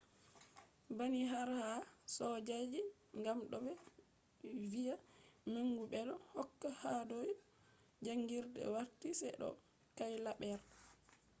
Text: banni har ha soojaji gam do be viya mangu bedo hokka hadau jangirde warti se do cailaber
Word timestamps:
banni 0.97 1.23
har 1.31 1.49
ha 1.59 1.69
soojaji 2.15 2.81
gam 3.23 3.39
do 3.51 3.57
be 3.65 3.73
viya 4.71 4.95
mangu 5.53 5.83
bedo 5.93 6.13
hokka 6.33 6.69
hadau 6.81 7.25
jangirde 8.05 8.61
warti 8.75 9.09
se 9.19 9.29
do 9.41 9.49
cailaber 9.97 10.59